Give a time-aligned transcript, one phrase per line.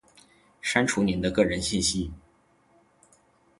[0.63, 2.09] 删除您的个人信息；